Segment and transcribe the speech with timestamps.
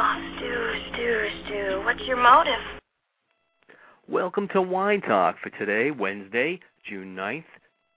[0.00, 2.52] Oh, Stu, Stu, Stu, what's your motive?
[4.08, 7.42] Welcome to Wine Talk for today, Wednesday, June 9th,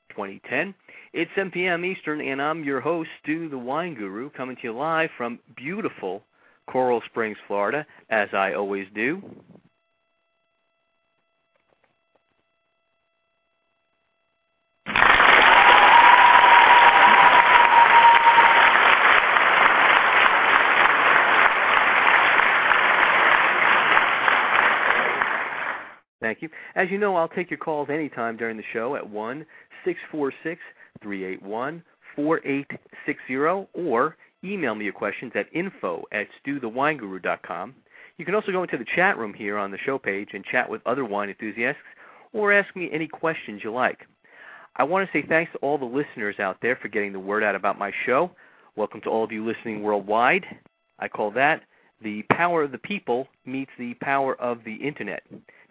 [0.09, 0.73] 2010.
[1.13, 1.85] It's 7 p.m.
[1.85, 6.23] Eastern, and I'm your host, Stu the Wine Guru, coming to you live from beautiful
[6.67, 9.21] Coral Springs, Florida, as I always do.
[26.31, 26.49] Thank you.
[26.75, 29.45] As you know, I'll take your calls anytime during the show at 1
[29.83, 30.61] 646
[31.03, 31.83] 381
[32.15, 33.35] 4860
[33.73, 37.75] or email me your questions at info at stuthewineguru.com.
[38.15, 40.69] You can also go into the chat room here on the show page and chat
[40.69, 41.81] with other wine enthusiasts
[42.31, 44.07] or ask me any questions you like.
[44.77, 47.43] I want to say thanks to all the listeners out there for getting the word
[47.43, 48.31] out about my show.
[48.77, 50.45] Welcome to all of you listening worldwide.
[50.97, 51.63] I call that
[52.03, 55.23] the power of the people meets the power of the internet.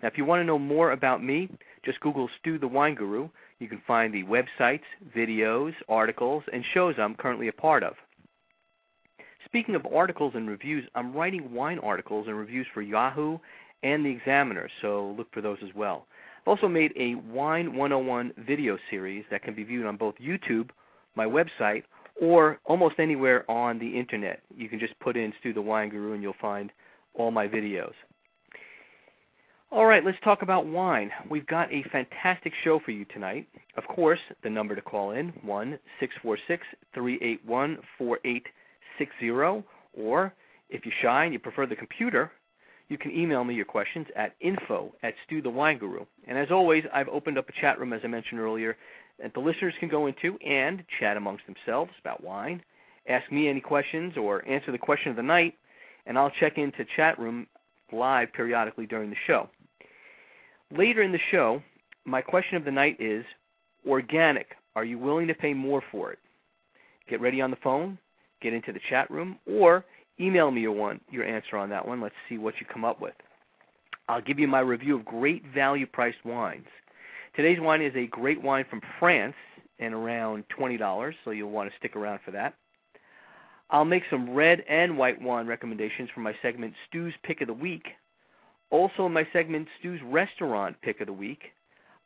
[0.02, 1.48] Now, if you want to know more about me,
[1.84, 3.28] just Google Stu the Wine Guru.
[3.58, 4.82] You can find the websites,
[5.16, 7.94] videos, articles, and shows I'm currently a part of.
[9.44, 13.38] Speaking of articles and reviews, I'm writing wine articles and reviews for Yahoo
[13.82, 16.06] and The Examiner, so look for those as well.
[16.40, 20.70] I've also made a Wine 101 video series that can be viewed on both YouTube,
[21.16, 21.82] my website,
[22.20, 24.40] or almost anywhere on the internet.
[24.56, 26.70] You can just put in Stu the Wine Guru and you'll find
[27.14, 27.92] all my videos.
[29.72, 31.12] All right, let's talk about wine.
[31.28, 33.46] We've got a fantastic show for you tonight.
[33.76, 35.32] Of course, the number to call in,
[36.96, 39.64] 1-646-381-4860,
[39.96, 40.34] or
[40.70, 42.32] if you're shy and you prefer the computer,
[42.88, 46.04] you can email me your questions at info at stuthewineguru.
[46.26, 48.76] And as always, I've opened up a chat room, as I mentioned earlier,
[49.22, 52.60] that the listeners can go into and chat amongst themselves about wine,
[53.08, 55.54] ask me any questions, or answer the question of the night,
[56.06, 57.46] and I'll check into chat room
[57.92, 59.48] live periodically during the show.
[60.76, 61.62] Later in the show,
[62.04, 63.24] my question of the night is
[63.86, 64.56] organic.
[64.76, 66.18] Are you willing to pay more for it?
[67.08, 67.98] Get ready on the phone,
[68.40, 69.84] get into the chat room, or
[70.20, 72.00] email me your one your answer on that one.
[72.00, 73.14] Let's see what you come up with.
[74.08, 76.66] I'll give you my review of great value priced wines.
[77.34, 79.36] Today's wine is a great wine from France
[79.78, 82.54] and around $20, so you'll want to stick around for that.
[83.70, 87.54] I'll make some red and white wine recommendations for my segment Stu's Pick of the
[87.54, 87.86] Week.
[88.70, 91.52] Also, in my segment Stu's Restaurant Pick of the Week,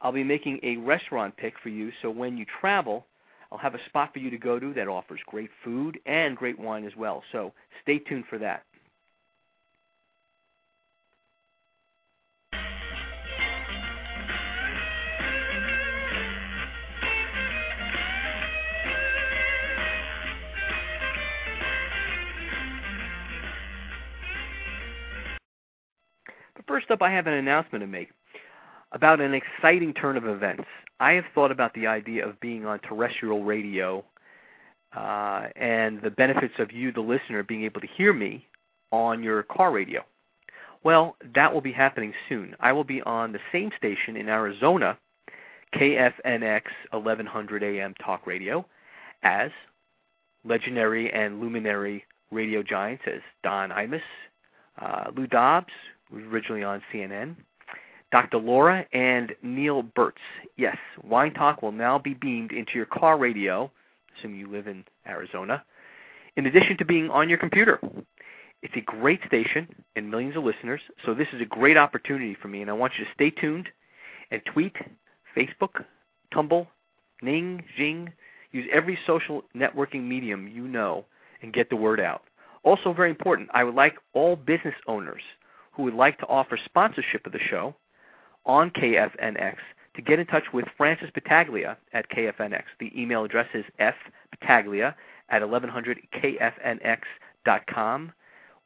[0.00, 3.06] I'll be making a restaurant pick for you so when you travel,
[3.50, 6.58] I'll have a spot for you to go to that offers great food and great
[6.58, 7.22] wine as well.
[7.32, 8.64] So stay tuned for that.
[26.66, 28.10] First up, I have an announcement to make
[28.92, 30.64] about an exciting turn of events.
[31.00, 34.04] I have thought about the idea of being on terrestrial radio
[34.96, 38.46] uh, and the benefits of you, the listener, being able to hear me
[38.92, 40.04] on your car radio.
[40.84, 42.54] Well, that will be happening soon.
[42.60, 44.96] I will be on the same station in Arizona,
[45.74, 48.64] KFNX 1100 AM talk radio,
[49.22, 49.50] as
[50.44, 54.02] legendary and luminary radio giants as Don Imus,
[54.80, 55.72] uh, Lou Dobbs,
[56.14, 57.36] originally on CNN,
[58.12, 58.38] Dr.
[58.38, 60.12] Laura, and Neal Boortz.
[60.56, 63.70] Yes, Wine Talk will now be beamed into your car radio,
[64.16, 65.64] assuming you live in Arizona,
[66.36, 67.80] in addition to being on your computer.
[68.62, 72.48] It's a great station and millions of listeners, so this is a great opportunity for
[72.48, 73.68] me, and I want you to stay tuned
[74.30, 74.74] and tweet,
[75.36, 75.84] Facebook,
[76.32, 76.66] Tumblr,
[77.20, 78.12] Ning, Jing,
[78.52, 81.04] use every social networking medium you know
[81.42, 82.22] and get the word out.
[82.62, 85.20] Also, very important, I would like all business owners
[85.74, 87.74] who would like to offer sponsorship of the show
[88.46, 89.56] on KFNX
[89.96, 92.64] to get in touch with Francis Battaglia at KFNX.
[92.80, 94.94] The email address is fbattaglia
[95.30, 98.12] at 1100kfnx.com,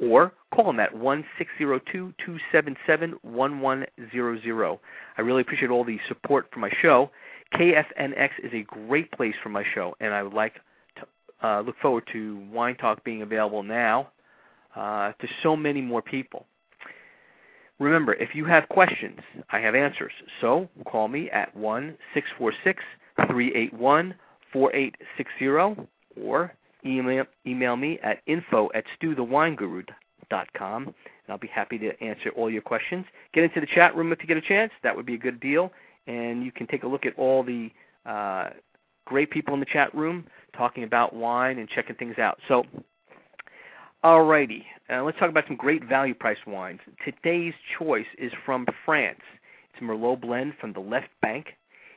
[0.01, 4.81] or call him at one six zero two two seven seven one one zero zero.
[5.17, 7.11] I really appreciate all the support for my show.
[7.55, 10.61] KFNX is a great place for my show, and I would like
[10.97, 11.07] to
[11.47, 14.11] uh, look forward to Wine Talk being available now
[14.77, 16.47] uh, to so many more people.
[17.79, 19.21] Remember, if you have questions,
[19.51, 20.13] I have answers.
[20.41, 22.83] So call me at one six four six
[23.29, 24.15] three eight one
[24.53, 25.87] four eight six zero
[26.21, 26.53] or
[26.85, 30.95] email, email me at info at stuthewineguru.com, and
[31.29, 33.05] I'll be happy to answer all your questions.
[33.33, 34.73] Get into the chat room if you get a chance.
[34.83, 35.73] That would be a good deal.
[36.07, 37.71] And you can take a look at all the
[38.07, 38.51] uh,
[39.05, 40.27] great people in the chat room
[40.57, 42.39] talking about wine and checking things out.
[42.49, 42.65] So,
[44.05, 46.81] alrighty, uh, let's talk about some great value price wines.
[47.05, 49.21] Today's choice is from France.
[49.73, 51.55] It's a Merlot blend from the Left Bank.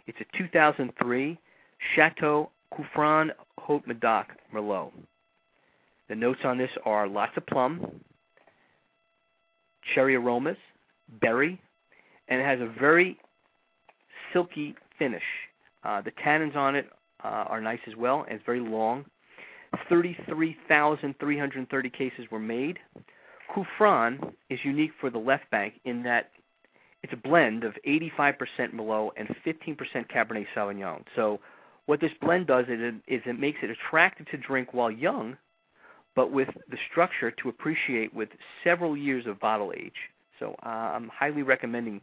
[0.07, 1.37] It's a 2003
[1.95, 4.91] Chateau Coufran Haut Medoc Merlot.
[6.09, 8.01] The notes on this are lots of plum,
[9.93, 10.57] cherry aromas,
[11.21, 11.59] berry,
[12.27, 13.17] and it has a very
[14.33, 15.23] silky finish.
[15.83, 16.87] Uh, the tannins on it
[17.23, 19.05] uh, are nice as well, and it's very long.
[19.89, 22.79] 33,330 cases were made.
[23.53, 26.31] Coufran is unique for the left bank in that
[27.03, 28.35] it's a blend of 85%
[28.73, 29.77] Merlot and 15%
[30.09, 31.03] Cabernet Sauvignon.
[31.15, 31.39] So
[31.85, 35.37] what this blend does is it, is it makes it attractive to drink while young,
[36.15, 38.29] but with the structure to appreciate with
[38.63, 40.09] several years of bottle age.
[40.39, 42.01] So uh, I'm highly recommending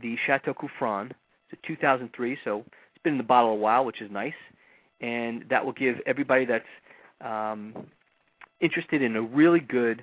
[0.00, 1.10] the Chateau Coufran.
[1.50, 4.34] It's a 2003, so it's been in the bottle a while, which is nice,
[5.00, 6.64] and that will give everybody that's
[7.20, 7.74] um,
[8.60, 10.02] interested in a really good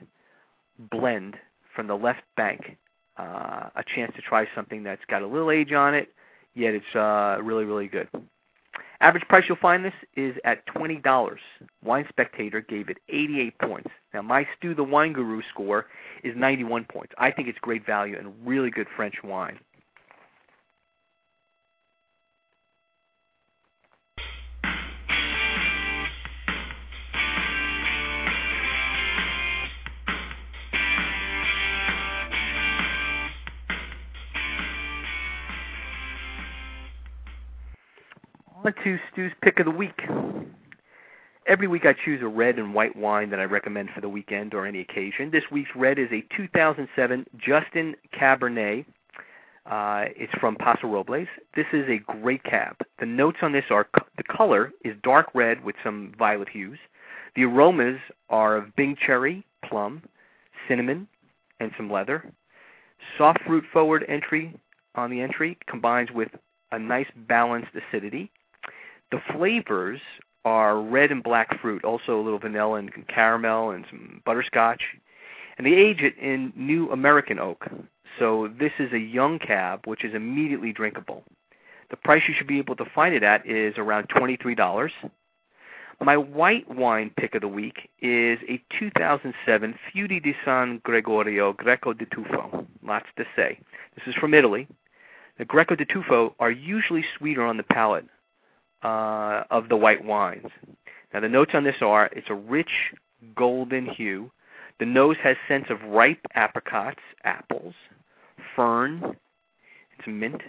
[0.92, 1.36] blend
[1.76, 2.78] from the left bank
[3.18, 6.10] uh, a chance to try something that's got a little age on it,
[6.54, 8.08] yet it's uh, really, really good.
[9.02, 11.42] Average price you'll find this is at twenty dollars.
[11.84, 13.90] Wine Spectator gave it 88 points.
[14.14, 15.88] Now my Stu the Wine Guru score
[16.24, 17.14] is 91 points.
[17.18, 19.60] I think it's great value and really good French wine.
[38.66, 40.02] On to Stu's pick of the week.
[41.46, 44.56] Every week I choose a red and white wine that I recommend for the weekend
[44.56, 45.30] or any occasion.
[45.30, 48.86] This week's red is a 2007 Justin Cabernet.
[49.68, 51.28] Uh, it's from Paso Robles.
[51.56, 52.78] This is a great cab.
[53.00, 56.80] The notes on this are the color is dark red with some violet hues.
[57.36, 58.00] The aromas
[58.32, 60.02] are of Bing cherry, plum,
[60.68, 61.08] cinnamon,
[61.60, 62.34] and some leather.
[63.16, 64.56] Soft fruit forward entry
[64.96, 66.30] on the entry combines with
[66.72, 68.32] a nice balanced acidity.
[69.12, 70.00] The flavors
[70.46, 74.82] are red and black fruit, also a little vanilla and caramel and some butterscotch.
[75.58, 77.66] And they age it in new American oak.
[78.20, 81.24] So this is a young cab, which is immediately drinkable.
[81.90, 84.90] The price you should be able to find it at is around $23.
[86.02, 91.94] My white wine pick of the week is a 2007 Feudi di San Gregorio Greco
[91.94, 92.66] di Tufo.
[92.84, 93.60] Lots to say.
[93.96, 94.68] This is from Italy.
[95.38, 98.06] The Greco di Tufo are usually sweeter on the palate
[98.84, 100.48] uh, of the white wines.
[101.14, 102.70] Now the notes on this are it's a rich
[103.36, 104.32] golden hue.
[104.80, 107.74] The nose has scents of ripe apricots, apples,
[108.56, 109.16] fern,
[109.98, 110.42] it's mint.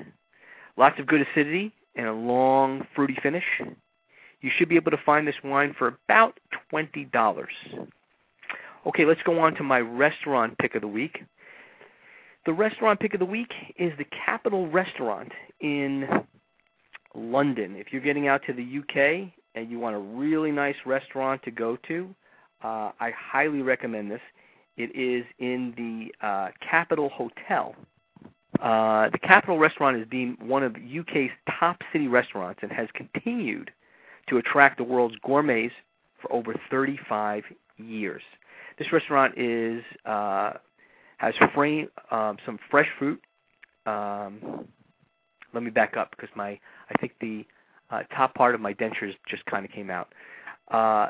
[0.76, 3.45] Lots of good acidity and a long fruity finish.
[4.40, 6.38] You should be able to find this wine for about
[6.71, 7.54] twenty dollars.
[8.87, 11.23] Okay, let's go on to my restaurant pick of the week.
[12.45, 16.06] The restaurant pick of the week is the Capital Restaurant in
[17.16, 17.76] London.
[17.76, 21.50] If you're getting out to the UK and you want a really nice restaurant to
[21.50, 22.14] go to,
[22.62, 24.20] uh, I highly recommend this.
[24.76, 27.75] It is in the uh, Capital Hotel.
[28.61, 33.70] Uh, the Capital Restaurant is deemed one of UK's top city restaurants and has continued
[34.28, 35.75] to attract the world's gourmets
[36.20, 37.44] for over 35
[37.76, 38.23] years.
[38.78, 40.54] This restaurant is uh,
[41.18, 43.20] has frame, um, some fresh fruit.
[43.87, 44.66] Um,
[45.57, 47.47] let me back up because my I think the
[47.91, 50.13] uh, top part of my dentures just kind of came out.
[50.71, 51.09] Uh,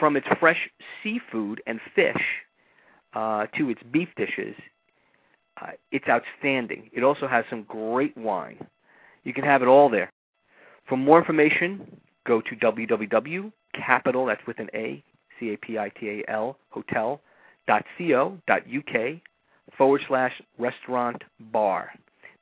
[0.00, 0.70] from its fresh
[1.02, 2.22] seafood and fish
[3.14, 4.54] uh, to its beef dishes,
[5.60, 6.88] uh, it's outstanding.
[6.92, 8.66] It also has some great wine.
[9.24, 10.10] You can have it all there.
[10.88, 15.02] For more information, go to www.capital, that's with an A,
[15.38, 17.20] C-A-P-I-T-A-L, hotel,
[17.66, 19.20] dot co, dot uk,
[19.76, 21.90] forward slash restaurant bar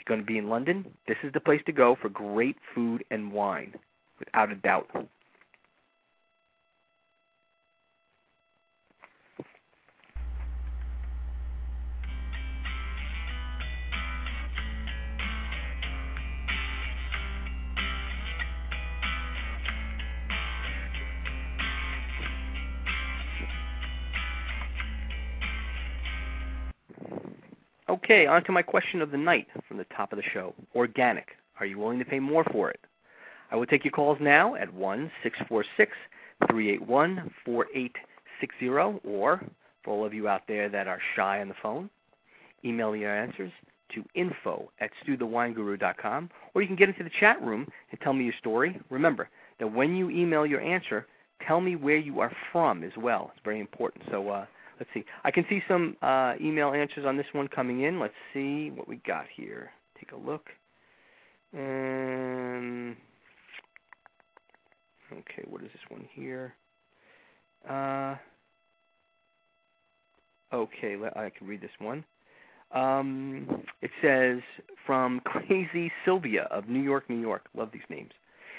[0.07, 3.33] going to be in London, this is the place to go for great food and
[3.33, 3.75] wine,
[4.19, 4.89] without a doubt.
[28.07, 30.55] Okay, on to my question of the night from the top of the show.
[30.77, 31.31] Organic.
[31.59, 32.79] Are you willing to pay more for it?
[33.51, 35.91] I will take your calls now at 1 646
[36.49, 38.69] 381 4860,
[39.09, 39.45] or
[39.83, 41.91] for all of you out there that are shy on the phone,
[42.65, 43.51] email your answers
[43.93, 48.23] to info at stuthewineguru.com, or you can get into the chat room and tell me
[48.23, 48.81] your story.
[48.89, 51.09] Remember that when you email your answer,
[51.45, 53.33] tell me where you are from as well.
[53.35, 54.05] It's very important.
[54.13, 54.47] So uh,
[54.79, 55.05] let's see.
[55.25, 57.99] I can see some uh, email answers on this one coming in.
[58.01, 59.71] Let's see what we got here.
[59.99, 60.47] Take a look.
[61.57, 62.97] Um,
[65.13, 66.55] okay, what is this one here?
[67.69, 68.17] Uh,
[70.53, 72.05] okay, I can read this one.
[72.73, 74.41] Um, it says
[74.85, 77.47] from Crazy Sylvia of New York, New York.
[77.57, 78.11] Love these names.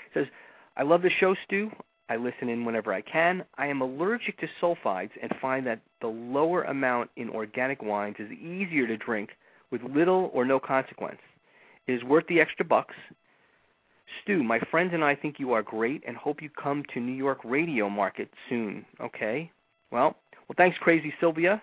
[0.07, 0.27] It says,
[0.75, 1.69] I love the show, Stu.
[2.09, 3.43] I listen in whenever I can.
[3.57, 8.31] I am allergic to sulfides and find that the lower amount in organic wines is
[8.31, 9.31] easier to drink
[9.71, 11.19] with little or no consequence.
[11.87, 12.95] It is worth the extra bucks.
[14.23, 17.13] Stu, my friends and I think you are great and hope you come to New
[17.13, 18.85] York radio market soon.
[19.01, 19.51] Okay?
[19.91, 20.15] Well,
[20.47, 21.61] well thanks Crazy Sylvia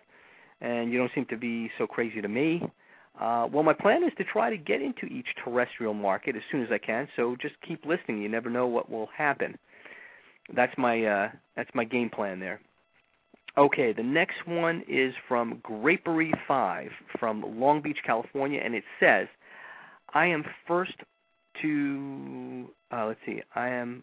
[0.61, 2.63] and you don't seem to be so crazy to me.
[3.21, 6.63] Uh, well, my plan is to try to get into each terrestrial market as soon
[6.63, 7.07] as I can.
[7.17, 8.21] So just keep listening.
[8.21, 9.57] You never know what will happen.
[10.53, 12.61] That's my uh, that's my game plan there.
[13.57, 19.29] Okay, the next one is from Grapery Five from Long Beach, California, and it says,
[20.13, 20.95] "I am first
[21.63, 24.03] to uh, let's see, I am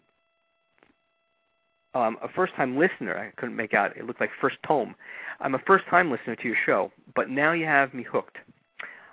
[1.94, 3.18] um, a first-time listener.
[3.18, 3.96] I couldn't make out.
[3.96, 4.94] It looked like first tome.
[5.40, 8.38] I'm a first-time listener to your show, but now you have me hooked.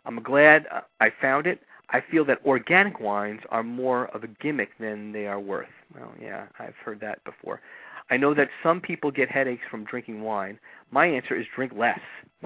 [0.06, 1.62] I'm glad uh, I found it.
[1.90, 5.68] I feel that organic wines are more of a gimmick than they are worth.
[5.94, 7.62] Well, yeah, I've heard that before.
[8.10, 10.60] I know that some people get headaches from drinking wine.
[10.92, 12.00] My answer is drink less.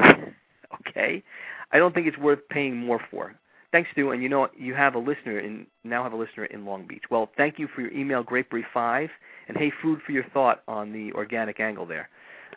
[0.90, 1.24] okay?
[1.72, 3.36] I don't think it's worth paying more for.
[3.72, 4.12] Thanks, Stu.
[4.12, 7.04] And you know you have a listener in now have a listener in Long Beach.
[7.10, 9.10] Well, thank you for your email, Grapery5,
[9.48, 12.10] and hey, food for your thought on the organic angle there.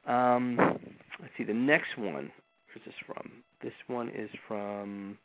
[0.06, 0.56] Um,
[1.20, 2.30] let's see, the next one.
[2.68, 3.32] Where's this from?
[3.62, 5.16] This one is from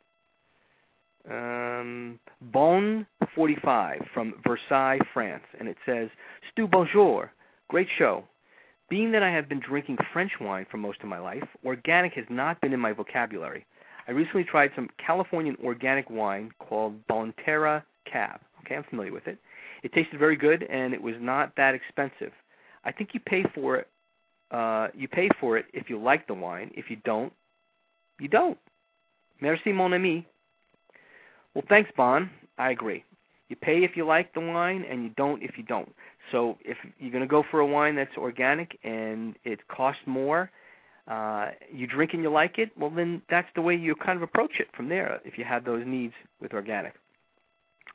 [1.30, 2.18] um,
[2.52, 6.08] Bon45 from Versailles, France, and it says,
[6.50, 7.32] Stu, bonjour.
[7.68, 8.24] Great show.
[8.90, 12.26] Being that I have been drinking French wine for most of my life, organic has
[12.28, 13.64] not been in my vocabulary.
[14.06, 18.40] I recently tried some Californian organic wine called Bonterra Cab.
[18.60, 19.38] Okay, I'm familiar with it.
[19.82, 22.32] It tasted very good, and it was not that expensive.
[22.84, 23.88] I think you pay for it.
[24.50, 26.70] Uh, you pay for it if you like the wine.
[26.74, 27.32] If you don't,
[28.20, 28.58] you don't.
[29.40, 30.26] Merci, mon ami.
[31.54, 32.30] Well, thanks, Bon.
[32.58, 33.04] I agree.
[33.48, 35.92] You pay if you like the wine, and you don't if you don't.
[36.30, 40.50] So if you're going to go for a wine that's organic and it costs more,
[41.08, 44.22] uh, you drink and you like it, well, then that's the way you kind of
[44.22, 46.94] approach it from there if you have those needs with organic.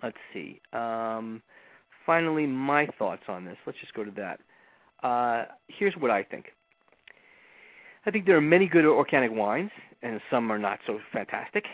[0.04, 0.62] Let's see.
[0.74, 1.42] Um,
[2.06, 3.58] finally, my thoughts on this.
[3.66, 4.40] Let's just go to that.
[5.08, 6.48] Uh, here's what I think.
[8.06, 9.72] I think there are many good organic wines,
[10.04, 11.66] and some are not so fantastic.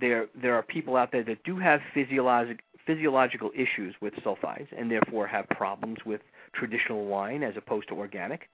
[0.00, 4.90] There, there are people out there that do have physiologic, physiological issues with sulfides, and
[4.90, 6.20] therefore have problems with
[6.52, 8.48] traditional wine as opposed to organic.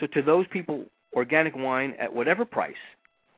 [0.00, 2.74] So, to those people, organic wine at whatever price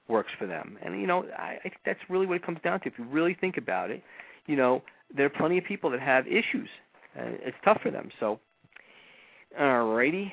[0.09, 0.79] works for them.
[0.83, 2.89] And you know, I, I think that's really what it comes down to.
[2.89, 4.03] If you really think about it,
[4.47, 4.83] you know,
[5.15, 6.69] there are plenty of people that have issues
[7.15, 8.11] it's tough for them.
[8.21, 8.41] So,
[9.61, 10.33] alrighty.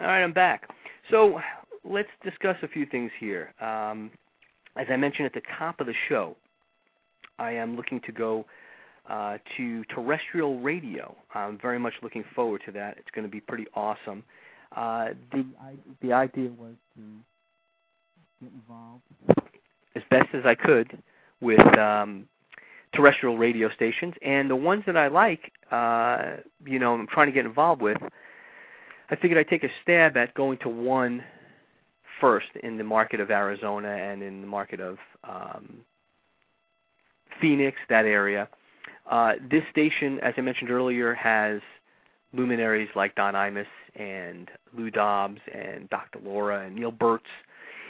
[0.00, 0.68] All right, I'm back.
[1.10, 1.40] So
[1.84, 3.52] let's discuss a few things here.
[3.60, 4.12] Um,
[4.76, 6.36] as I mentioned at the top of the show,
[7.40, 8.46] I am looking to go
[9.10, 11.16] uh, to terrestrial radio.
[11.34, 12.96] I'm very much looking forward to that.
[12.98, 14.22] It's going to be pretty awesome.
[14.76, 15.44] Uh, the
[16.00, 17.02] the idea was to
[18.40, 19.02] get involved
[19.96, 21.02] as best as I could
[21.40, 22.28] with um,
[22.94, 27.32] terrestrial radio stations, and the ones that I like, uh, you know, I'm trying to
[27.32, 27.98] get involved with.
[29.10, 31.24] I figured I'd take a stab at going to one
[32.20, 35.78] first in the market of Arizona and in the market of um,
[37.40, 38.48] Phoenix, that area.
[39.10, 41.60] Uh, this station, as I mentioned earlier, has
[42.34, 46.20] luminaries like Don Imus and Lou Dobbs and Dr.
[46.22, 47.20] Laura and Neal Boortz.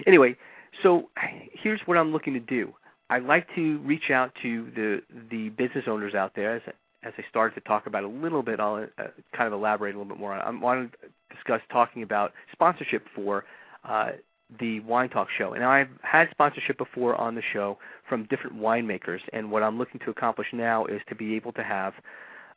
[0.07, 0.37] Anyway,
[0.83, 1.09] so
[1.53, 2.73] here's what I'm looking to do.
[3.11, 6.63] I'd like to reach out to the the business owners out there as
[7.03, 8.61] as I started to talk about a little bit.
[8.61, 10.35] I'll uh, kind of elaborate a little bit more.
[10.35, 10.95] I want
[11.39, 13.45] discuss talking about sponsorship for
[13.85, 14.13] uh,
[14.61, 15.53] the Wine Talk show.
[15.53, 17.79] And I've had sponsorship before on the show
[18.09, 19.21] from different winemakers.
[19.33, 21.95] And what I'm looking to accomplish now is to be able to have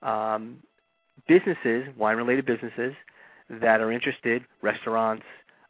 [0.01, 0.57] um,
[1.27, 2.93] businesses, wine-related businesses,
[3.49, 5.25] that are interested, restaurants,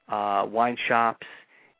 [0.09, 1.25] uh, wine shops,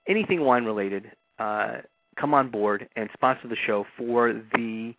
[0.08, 1.78] anything wine-related, uh,
[2.20, 4.94] come on board and sponsor the show for the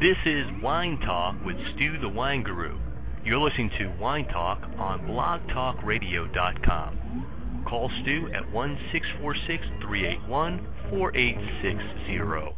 [0.00, 2.78] This is Wine Talk with Stu the Wine Guru.
[3.22, 7.64] You're listening to Wine Talk on blogtalkradio.com.
[7.68, 12.56] Call Stu at 1 646 381 4860.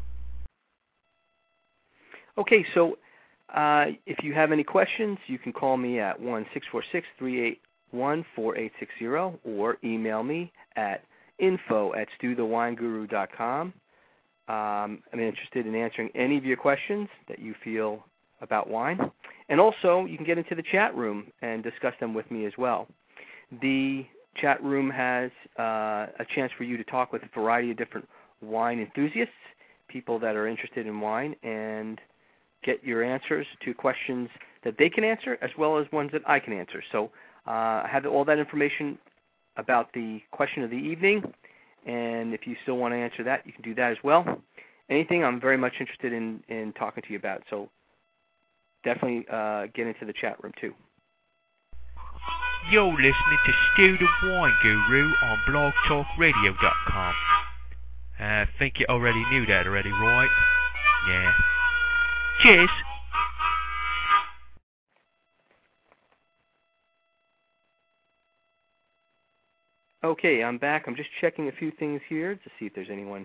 [2.38, 2.96] Okay, so
[3.52, 9.50] uh, if you have any questions, you can call me at 1 646 381 4860
[9.50, 11.02] or email me at
[11.40, 13.72] info at stuthewineguru.com.
[14.48, 18.04] Um, I'm interested in answering any of your questions that you feel
[18.40, 18.98] about wine.
[19.48, 22.52] And also, you can get into the chat room and discuss them with me as
[22.58, 22.88] well.
[23.60, 24.04] The
[24.36, 28.08] chat room has uh, a chance for you to talk with a variety of different
[28.40, 29.32] wine enthusiasts,
[29.88, 32.00] people that are interested in wine, and
[32.64, 34.28] get your answers to questions
[34.64, 36.82] that they can answer as well as ones that I can answer.
[36.92, 37.10] So
[37.46, 37.50] uh,
[37.84, 38.98] I have all that information
[39.56, 41.22] about the question of the evening,
[41.86, 44.40] and if you still want to answer that, you can do that as well.
[44.90, 47.42] Anything I'm very much interested in, in talking to you about.
[47.50, 47.68] So
[48.84, 50.74] definitely uh, get into the chat room too.
[52.70, 57.14] You're listening to Stu the Wine Guru on blogtalkradio.com.
[58.20, 60.28] Uh, I think you already knew that already, right?
[61.08, 61.32] Yeah.
[62.40, 62.70] Cheers.
[70.04, 70.86] Okay, I'm back.
[70.88, 73.24] I'm just checking a few things here to see if there's anyone.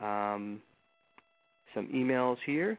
[0.00, 0.60] Um,
[1.72, 2.76] some emails here.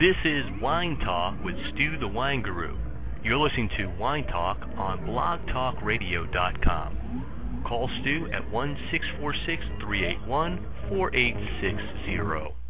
[0.00, 2.78] This is Wine Talk with Stu the Wine Guru.
[3.22, 7.62] You're listening to Wine Talk on blogtalkradio.com.
[7.66, 12.65] Call Stu at 1 646 381 4860.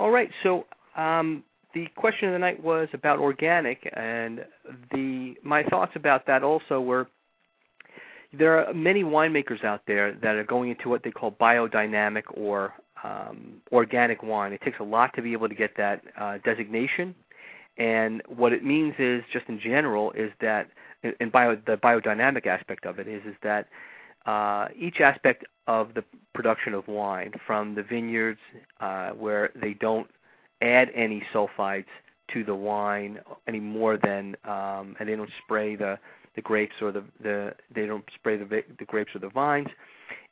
[0.00, 0.64] All right, so
[0.96, 4.46] um, the question of the night was about organic, and
[4.92, 7.06] the my thoughts about that also were
[8.32, 12.72] there are many winemakers out there that are going into what they call biodynamic or
[13.04, 14.54] um, organic wine.
[14.54, 17.14] It takes a lot to be able to get that uh, designation,
[17.76, 20.70] and what it means is, just in general, is that
[21.02, 23.68] in bio, the biodynamic aspect of it is is that
[24.26, 26.04] uh, each aspect of the
[26.34, 28.40] production of wine, from the vineyards
[28.80, 30.08] uh, where they don't
[30.62, 31.86] add any sulfites
[32.32, 35.98] to the wine any more than, um, and they don't spray the
[36.36, 39.68] the grapes or the the they don't spray the the grapes or the vines,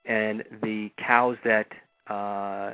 [0.04, 1.66] and the cows that
[2.08, 2.72] uh,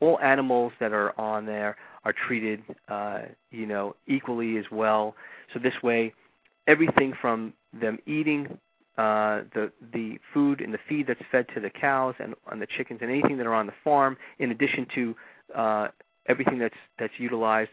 [0.00, 5.14] all animals that are on there are treated, uh, you know, equally as well.
[5.52, 6.14] So this way,
[6.66, 8.58] everything from them eating
[8.98, 12.66] uh, the the food and the feed that's fed to the cows and on the
[12.66, 15.16] chickens and anything that are on the farm, in addition to
[15.54, 15.88] uh,
[16.26, 17.70] everything that's that's utilized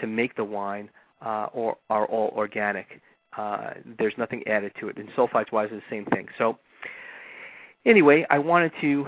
[0.00, 0.88] to make the wine,
[1.24, 3.00] uh, or are all organic.
[3.36, 4.96] Uh, there's nothing added to it.
[4.96, 6.28] And sulfites wise, is the same thing.
[6.38, 6.58] So
[7.84, 9.06] anyway, I wanted to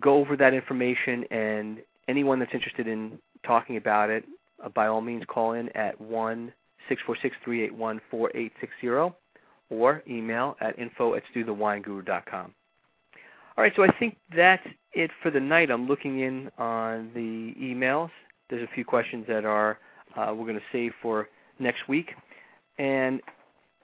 [0.00, 4.24] go over that information, and anyone that's interested in talking about it,
[4.64, 6.52] uh, by all means, call in at one
[6.90, 9.14] 1-646-381-4860
[9.70, 12.54] or email at info at stuthewineguru.com.
[13.56, 15.70] All right, so I think that's it for the night.
[15.70, 18.10] I'm looking in on the emails.
[18.48, 19.78] There's a few questions that are
[20.16, 21.28] uh, we're going to save for
[21.58, 22.12] next week.
[22.78, 23.20] And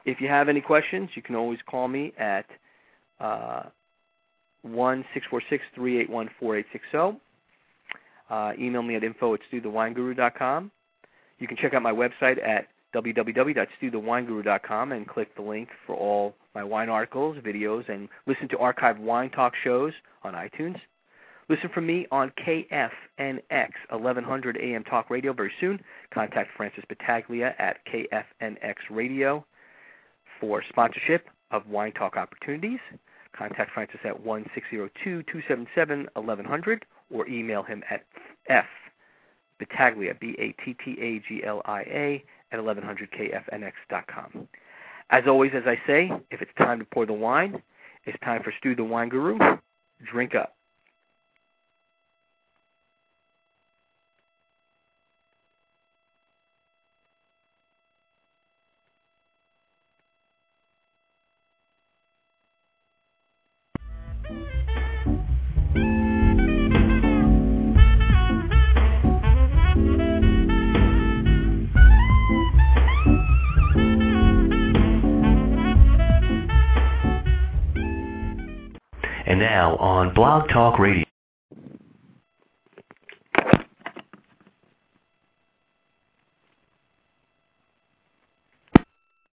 [0.04, 2.46] if you have any questions, you can always call me at
[3.20, 3.64] uh,
[4.66, 7.16] 1-646-381-4860.
[8.30, 10.70] Uh, email me at info at stuthewineguru.com.
[11.38, 16.62] You can check out my website at www.stuthewineguru.com and click the link for all my
[16.62, 20.80] wine articles, videos, and listen to archived wine talk shows on iTunes.
[21.48, 25.78] Listen for me on KFNX 1100 AM Talk Radio very soon.
[26.12, 29.44] Contact Francis Battaglia at KFNX Radio
[30.40, 32.78] for sponsorship of Wine Talk opportunities.
[33.36, 38.06] Contact Francis at 1-602-277-1100 or email him at
[38.48, 38.64] f
[39.58, 42.24] Battaglia, B-A-T-T-A-G-L-I-A,
[42.54, 44.48] at 1100kfnx.com.
[45.10, 47.62] As always, as I say, if it's time to pour the wine,
[48.04, 49.38] it's time for Stu the Wine Guru.
[50.10, 50.56] Drink up.
[79.54, 81.13] Now on Blog Talk Radio.